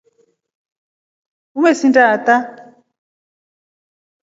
[1.57, 2.35] Umesinda ata.